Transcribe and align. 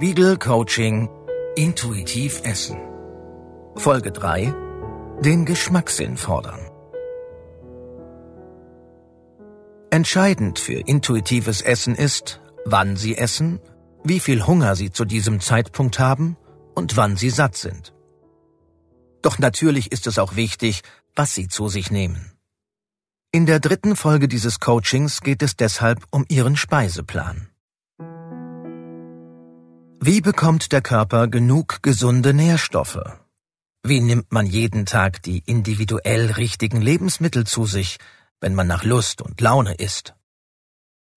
Spiegel 0.00 0.38
Coaching 0.38 1.10
Intuitiv 1.56 2.40
Essen. 2.42 2.78
Folge 3.76 4.12
3 4.12 4.54
Den 5.20 5.44
Geschmackssinn 5.44 6.16
fordern. 6.16 6.58
Entscheidend 9.90 10.58
für 10.58 10.80
intuitives 10.88 11.60
Essen 11.60 11.94
ist, 11.96 12.40
wann 12.64 12.96
Sie 12.96 13.18
essen, 13.18 13.60
wie 14.02 14.20
viel 14.20 14.46
Hunger 14.46 14.74
Sie 14.74 14.90
zu 14.90 15.04
diesem 15.04 15.38
Zeitpunkt 15.38 15.98
haben 15.98 16.38
und 16.74 16.96
wann 16.96 17.18
Sie 17.18 17.28
satt 17.28 17.56
sind. 17.56 17.92
Doch 19.20 19.38
natürlich 19.38 19.92
ist 19.92 20.06
es 20.06 20.18
auch 20.18 20.34
wichtig, 20.34 20.80
was 21.14 21.34
Sie 21.34 21.46
zu 21.46 21.68
sich 21.68 21.90
nehmen. 21.90 22.32
In 23.32 23.44
der 23.44 23.60
dritten 23.60 23.94
Folge 23.96 24.28
dieses 24.28 24.60
Coachings 24.60 25.20
geht 25.20 25.42
es 25.42 25.56
deshalb 25.56 26.06
um 26.10 26.24
Ihren 26.30 26.56
Speiseplan. 26.56 27.50
Wie 30.02 30.22
bekommt 30.22 30.72
der 30.72 30.80
Körper 30.80 31.28
genug 31.28 31.82
gesunde 31.82 32.32
Nährstoffe? 32.32 33.02
Wie 33.82 34.00
nimmt 34.00 34.32
man 34.32 34.46
jeden 34.46 34.86
Tag 34.86 35.22
die 35.22 35.40
individuell 35.44 36.32
richtigen 36.32 36.80
Lebensmittel 36.80 37.46
zu 37.46 37.66
sich, 37.66 37.98
wenn 38.40 38.54
man 38.54 38.66
nach 38.66 38.82
Lust 38.82 39.20
und 39.20 39.42
Laune 39.42 39.74
isst? 39.74 40.14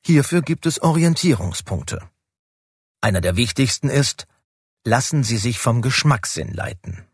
Hierfür 0.06 0.42
gibt 0.42 0.66
es 0.66 0.82
Orientierungspunkte. 0.82 2.02
Einer 3.00 3.22
der 3.22 3.38
wichtigsten 3.38 3.88
ist, 3.88 4.28
lassen 4.84 5.24
Sie 5.24 5.38
sich 5.38 5.60
vom 5.60 5.82
Geschmackssinn 5.82 6.54
leiten. 6.54 7.06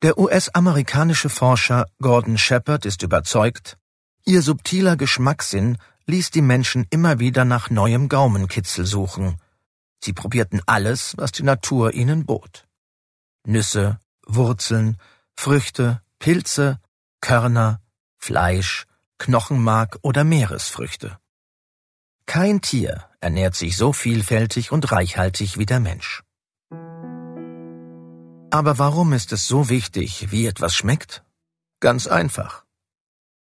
Der 0.00 0.16
US-amerikanische 0.16 1.28
Forscher 1.28 1.84
Gordon 2.00 2.38
Shepard 2.38 2.86
ist 2.86 3.02
überzeugt, 3.02 3.76
ihr 4.24 4.40
subtiler 4.40 4.96
Geschmackssinn 4.96 5.76
ließ 6.06 6.30
die 6.30 6.40
Menschen 6.40 6.86
immer 6.88 7.18
wieder 7.18 7.44
nach 7.44 7.68
neuem 7.68 8.08
Gaumenkitzel 8.08 8.86
suchen, 8.86 9.38
Sie 10.02 10.12
probierten 10.12 10.62
alles, 10.66 11.14
was 11.16 11.32
die 11.32 11.42
Natur 11.42 11.94
ihnen 11.94 12.24
bot. 12.26 12.66
Nüsse, 13.46 13.98
Wurzeln, 14.26 14.96
Früchte, 15.36 16.02
Pilze, 16.18 16.80
Körner, 17.20 17.80
Fleisch, 18.16 18.86
Knochenmark 19.18 19.98
oder 20.02 20.24
Meeresfrüchte. 20.24 21.18
Kein 22.26 22.60
Tier 22.60 23.08
ernährt 23.20 23.56
sich 23.56 23.76
so 23.76 23.92
vielfältig 23.92 24.70
und 24.70 24.92
reichhaltig 24.92 25.58
wie 25.58 25.66
der 25.66 25.80
Mensch. 25.80 26.22
Aber 28.50 28.78
warum 28.78 29.12
ist 29.12 29.32
es 29.32 29.46
so 29.46 29.68
wichtig, 29.68 30.30
wie 30.30 30.46
etwas 30.46 30.74
schmeckt? 30.74 31.22
Ganz 31.80 32.06
einfach. 32.06 32.64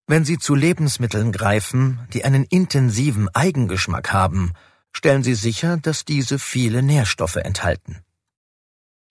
Wenn 0.07 0.23
Sie 0.23 0.37
zu 0.37 0.55
Lebensmitteln 0.55 1.31
greifen, 1.31 1.99
die 2.13 2.23
einen 2.25 2.43
intensiven 2.43 3.27
Eigengeschmack 3.29 4.13
haben, 4.13 4.53
stellen 4.95 5.23
Sie 5.23 5.35
sicher, 5.35 5.77
dass 5.77 6.05
diese 6.05 6.39
viele 6.39 6.81
Nährstoffe 6.81 7.35
enthalten. 7.35 7.97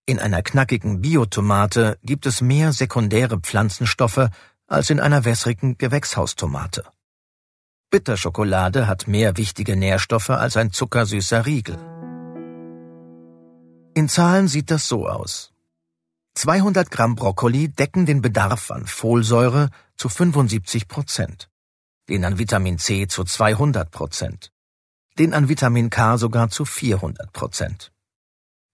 In 0.07 0.19
einer 0.19 0.43
knackigen 0.43 1.03
Biotomate 1.03 1.99
gibt 2.03 2.25
es 2.27 2.41
mehr 2.41 2.73
sekundäre 2.73 3.39
Pflanzenstoffe 3.39 4.31
als 4.67 4.89
in 4.89 4.99
einer 4.99 5.25
wässrigen 5.27 5.77
Gewächshaustomate. 5.77 6.85
Bitterschokolade 7.91 8.87
hat 8.87 9.07
mehr 9.09 9.37
wichtige 9.37 9.77
Nährstoffe 9.77 10.31
als 10.31 10.57
ein 10.57 10.73
zuckersüßer 10.73 11.45
Riegel. 11.45 11.79
In 13.95 14.09
Zahlen 14.09 14.49
sieht 14.49 14.71
das 14.71 14.89
so 14.89 15.07
aus. 15.07 15.53
200 16.35 16.91
Gramm 16.91 17.15
Brokkoli 17.15 17.69
decken 17.69 18.07
den 18.07 18.23
Bedarf 18.23 18.71
an 18.71 18.87
Folsäure 18.87 19.69
zu 19.97 20.09
75 20.09 20.89
Prozent, 20.89 21.51
den 22.09 22.25
an 22.25 22.39
Vitamin 22.39 22.79
C 22.79 23.07
zu 23.07 23.23
200 23.23 23.91
Prozent 23.91 24.54
den 25.19 25.35
an 25.35 25.49
Vitamin 25.49 25.91
K 25.91 26.19
sogar 26.19 26.51
zu 26.51 26.65
400 26.65 27.33
Prozent. 27.33 27.93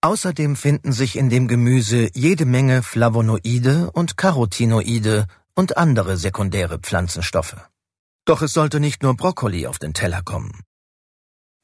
Außerdem 0.03 0.57
finden 0.57 0.93
sich 0.93 1.17
in 1.17 1.29
dem 1.29 1.47
Gemüse 1.47 2.09
jede 2.15 2.47
Menge 2.47 2.83
Flavonoide 2.83 3.91
und 3.91 4.17
Carotinoide 4.17 5.27
und 5.55 5.77
andere 5.77 6.17
sekundäre 6.17 6.79
Pflanzenstoffe. 6.79 7.57
Doch 8.25 8.41
es 8.41 8.53
sollte 8.55 8.81
nicht 8.81 9.03
nur 9.03 9.15
Brokkoli 9.15 9.67
auf 9.67 9.79
den 9.79 9.93
Teller 9.93 10.23
kommen. 10.23 10.63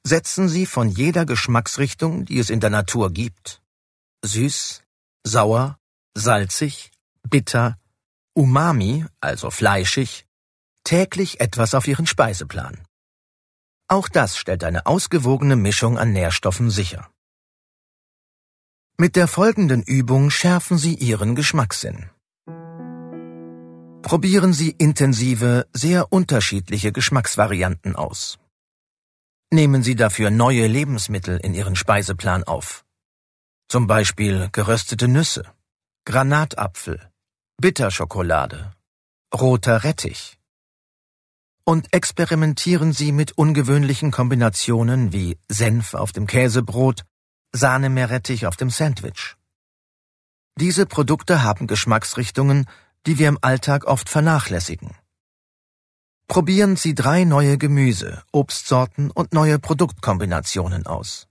Setzen 0.06 0.48
Sie 0.48 0.66
von 0.66 0.88
jeder 0.88 1.25
Geschmacksrichtung, 1.25 2.26
die 2.26 2.38
es 2.38 2.50
in 2.50 2.60
der 2.60 2.70
Natur 2.70 3.10
gibt, 3.10 3.62
süß, 4.22 4.82
sauer, 5.25 5.78
salzig, 6.15 6.92
bitter, 7.28 7.78
umami, 8.34 9.06
also 9.20 9.50
fleischig, 9.50 10.26
täglich 10.84 11.41
etwas 11.41 11.75
auf 11.75 11.88
Ihren 11.88 12.06
Speiseplan. 12.06 12.85
Auch 13.88 14.08
das 14.08 14.36
stellt 14.36 14.64
eine 14.64 14.86
ausgewogene 14.86 15.54
Mischung 15.54 15.97
an 15.97 16.12
Nährstoffen 16.12 16.70
sicher. 16.70 17.08
Mit 18.98 19.14
der 19.14 19.28
folgenden 19.28 19.82
Übung 19.82 20.30
schärfen 20.30 20.78
Sie 20.78 20.94
Ihren 20.94 21.36
Geschmackssinn. 21.36 22.10
Probieren 24.02 24.52
Sie 24.52 24.70
intensive, 24.70 25.69
sehr 25.72 26.12
unterschiedliche 26.12 26.92
Geschmacksvarianten 26.92 27.94
aus. 27.94 28.38
Nehmen 29.52 29.82
Sie 29.82 29.94
dafür 29.94 30.30
neue 30.30 30.66
Lebensmittel 30.66 31.38
in 31.38 31.54
Ihren 31.54 31.76
Speiseplan 31.76 32.44
auf. 32.44 32.84
Zum 33.68 33.86
Beispiel 33.86 34.48
geröstete 34.50 35.08
Nüsse, 35.08 35.44
Granatapfel, 36.04 37.10
Bitterschokolade, 37.60 38.72
roter 39.34 39.84
Rettich, 39.84 40.35
und 41.66 41.93
experimentieren 41.93 42.93
Sie 42.93 43.10
mit 43.10 43.32
ungewöhnlichen 43.32 44.12
Kombinationen 44.12 45.12
wie 45.12 45.37
Senf 45.49 45.94
auf 45.94 46.12
dem 46.12 46.27
Käsebrot, 46.28 47.03
Sahnemeerrettich 47.53 48.47
auf 48.47 48.56
dem 48.56 48.71
Sandwich. 48.71 49.37
Diese 50.59 50.87
Produkte 50.87 51.43
haben 51.43 51.66
Geschmacksrichtungen, 51.66 52.66
die 53.04 53.19
wir 53.19 53.28
im 53.28 53.38
Alltag 53.43 53.84
oft 53.84 54.09
vernachlässigen. 54.09 54.94
Probieren 56.28 56.77
Sie 56.77 56.94
drei 56.94 57.25
neue 57.25 57.59
Gemüse, 57.59 58.22
Obstsorten 58.33 59.10
und 59.10 59.33
neue 59.33 59.59
Produktkombinationen 59.59 60.87
aus. 60.87 61.27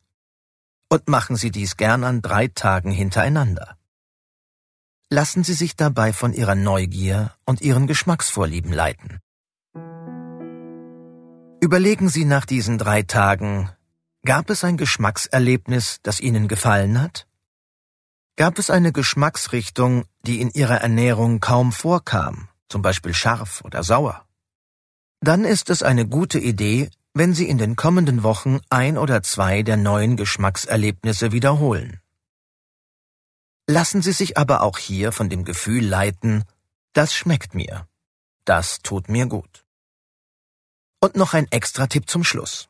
Und 0.90 1.08
machen 1.08 1.38
Sie 1.38 1.50
dies 1.50 1.78
gern 1.78 2.04
an 2.04 2.22
drei 2.22 2.50
Tagen 2.50 2.92
hintereinander. 2.92 3.78
Lassen 5.10 5.44
Sie 5.44 5.54
sich 5.54 5.76
dabei 5.76 6.12
von 6.12 6.34
Ihrer 6.34 6.56
Neugier 6.56 7.34
und 7.46 7.62
Ihren 7.62 7.88
Geschmacksvorlieben 7.88 8.74
leiten. 8.74 9.20
Überlegen 11.66 12.10
Sie 12.10 12.26
nach 12.26 12.46
diesen 12.46 12.78
drei 12.78 13.02
Tagen, 13.02 13.72
gab 14.24 14.52
es 14.52 14.64
ein 14.64 14.78
Geschmackserlebnis, 14.78 15.98
das 16.04 16.20
Ihnen 16.20 16.48
gefallen 16.48 17.02
hat? 17.02 17.28
Gab 18.36 18.60
es 18.60 18.70
eine 18.70 18.92
Geschmacksrichtung, 18.92 20.06
die 20.22 20.42
in 20.42 20.52
Ihrer 20.52 20.82
Ernährung 20.82 21.40
kaum 21.40 21.72
vorkam, 21.72 22.50
zum 22.70 22.84
Beispiel 22.84 23.16
scharf 23.16 23.64
oder 23.66 23.82
sauer? 23.82 24.28
Dann 25.22 25.44
ist 25.44 25.72
es 25.72 25.82
eine 25.82 26.08
gute 26.08 26.38
Idee, 26.38 26.92
wenn 27.16 27.34
Sie 27.34 27.50
in 27.50 27.58
den 27.58 27.76
kommenden 27.76 28.22
Wochen 28.22 28.60
ein 28.70 28.96
oder 28.96 29.24
zwei 29.24 29.64
der 29.64 29.78
neuen 29.78 30.18
Geschmackserlebnisse 30.18 31.32
wiederholen. 31.32 32.00
Lassen 33.66 34.04
Sie 34.04 34.12
sich 34.12 34.38
aber 34.38 34.62
auch 34.62 34.78
hier 34.78 35.12
von 35.12 35.30
dem 35.30 35.44
Gefühl 35.44 35.84
leiten, 35.84 36.44
das 36.94 37.16
schmeckt 37.16 37.56
mir, 37.56 37.88
das 38.44 38.84
tut 38.84 39.10
mir 39.10 39.26
gut. 39.26 39.65
Und 41.06 41.16
noch 41.16 41.36
ein 41.36 41.46
Extra-Tipp 41.52 42.10
zum 42.10 42.24
Schluss. 42.24 42.68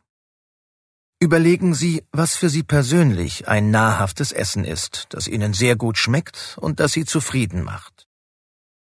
Überlegen 1.22 1.74
Sie, 1.74 2.04
was 2.12 2.36
für 2.36 2.50
Sie 2.50 2.64
persönlich 2.64 3.48
ein 3.48 3.72
nahrhaftes 3.72 4.34
Essen 4.34 4.66
ist, 4.66 5.06
das 5.12 5.30
Ihnen 5.30 5.54
sehr 5.54 5.78
gut 5.78 5.98
schmeckt 5.98 6.58
und 6.60 6.82
das 6.82 6.92
Sie 6.92 7.06
zufrieden 7.06 7.64
macht. 7.64 8.10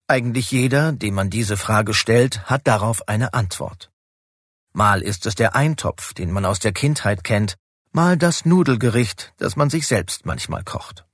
Eigentlich 0.07 0.51
jeder, 0.51 0.93
dem 0.93 1.15
man 1.15 1.31
diese 1.31 1.57
Frage 1.57 1.95
stellt, 1.95 2.45
hat 2.45 2.67
darauf 2.67 3.09
eine 3.09 3.33
Antwort. 3.33 3.91
Mal 4.75 5.01
ist 5.01 5.25
es 5.25 5.35
der 5.35 5.57
Eintopf, 5.57 6.13
den 6.13 6.31
man 6.31 6.45
aus 6.45 6.59
der 6.59 6.73
Kindheit 6.73 7.25
kennt, 7.25 7.57
mal 7.91 8.19
das 8.19 8.45
Nudelgericht, 8.45 9.33
das 9.39 9.57
man 9.57 9.71
sich 9.71 9.87
selbst 9.87 10.27
manchmal 10.27 10.63
kocht. 10.63 11.07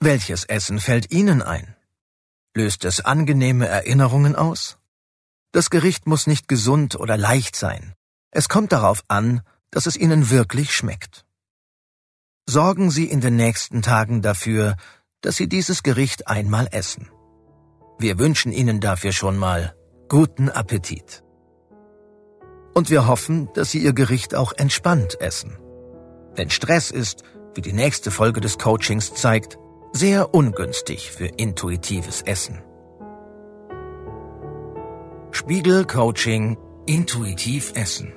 Welches 0.00 0.42
Essen 0.42 0.80
fällt 0.80 1.12
Ihnen 1.12 1.40
ein? 1.40 1.76
Löst 2.52 2.84
es 2.84 3.00
angenehme 3.00 3.68
Erinnerungen 3.68 4.34
aus? 4.34 4.76
Das 5.52 5.68
Gericht 5.68 6.06
muss 6.06 6.26
nicht 6.26 6.48
gesund 6.48 6.98
oder 6.98 7.18
leicht 7.18 7.56
sein. 7.56 7.94
Es 8.30 8.48
kommt 8.48 8.72
darauf 8.72 9.04
an, 9.08 9.42
dass 9.70 9.84
es 9.84 9.98
Ihnen 9.98 10.30
wirklich 10.30 10.74
schmeckt. 10.74 11.26
Sorgen 12.48 12.90
Sie 12.90 13.04
in 13.04 13.20
den 13.20 13.36
nächsten 13.36 13.82
Tagen 13.82 14.22
dafür, 14.22 14.76
dass 15.20 15.36
Sie 15.36 15.48
dieses 15.48 15.82
Gericht 15.82 16.26
einmal 16.26 16.68
essen. 16.70 17.10
Wir 17.98 18.18
wünschen 18.18 18.50
Ihnen 18.50 18.80
dafür 18.80 19.12
schon 19.12 19.36
mal 19.36 19.76
guten 20.08 20.48
Appetit. 20.48 21.22
Und 22.72 22.88
wir 22.88 23.06
hoffen, 23.06 23.50
dass 23.52 23.70
Sie 23.70 23.82
Ihr 23.82 23.92
Gericht 23.92 24.34
auch 24.34 24.54
entspannt 24.54 25.20
essen. 25.20 25.58
Denn 26.38 26.48
Stress 26.48 26.90
ist, 26.90 27.24
wie 27.54 27.60
die 27.60 27.74
nächste 27.74 28.10
Folge 28.10 28.40
des 28.40 28.58
Coachings 28.58 29.12
zeigt, 29.12 29.58
sehr 29.92 30.34
ungünstig 30.34 31.12
für 31.12 31.26
intuitives 31.26 32.22
Essen. 32.22 32.62
Spiegel 35.42 35.84
Coaching 35.84 36.56
Intuitiv 36.86 37.72
Essen 37.74 38.12